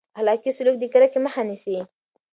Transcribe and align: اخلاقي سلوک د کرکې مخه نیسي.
اخلاقي 0.17 0.51
سلوک 0.57 0.75
د 0.79 0.83
کرکې 0.93 1.19
مخه 1.25 1.41
نیسي. 1.47 1.75